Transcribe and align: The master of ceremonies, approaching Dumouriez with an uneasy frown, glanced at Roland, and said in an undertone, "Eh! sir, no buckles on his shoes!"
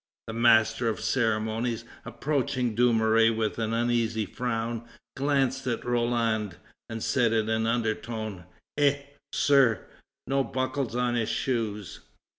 The 0.25 0.33
master 0.33 0.89
of 0.89 0.99
ceremonies, 0.99 1.85
approaching 2.05 2.73
Dumouriez 2.73 3.35
with 3.37 3.59
an 3.59 3.71
uneasy 3.71 4.25
frown, 4.25 4.83
glanced 5.15 5.67
at 5.67 5.85
Roland, 5.85 6.55
and 6.89 7.03
said 7.03 7.33
in 7.33 7.47
an 7.49 7.67
undertone, 7.67 8.45
"Eh! 8.79 8.97
sir, 9.31 9.85
no 10.25 10.43
buckles 10.43 10.95
on 10.95 11.13
his 11.13 11.29
shoes!" 11.29 11.99